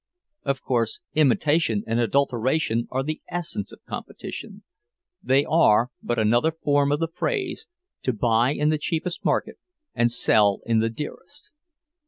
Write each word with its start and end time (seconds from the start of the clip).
Of 0.43 0.63
course, 0.63 0.99
imitation 1.13 1.83
and 1.85 1.99
adulteration 1.99 2.87
are 2.89 3.03
the 3.03 3.21
essence 3.29 3.71
of 3.71 3.85
competition—they 3.85 5.45
are 5.45 5.91
but 6.01 6.17
another 6.17 6.51
form 6.51 6.91
of 6.91 6.99
the 6.99 7.07
phrase 7.07 7.67
'to 8.01 8.13
buy 8.13 8.49
in 8.51 8.69
the 8.69 8.79
cheapest 8.79 9.23
market 9.23 9.59
and 9.93 10.11
sell 10.11 10.61
in 10.65 10.79
the 10.79 10.89
dearest. 10.89 11.51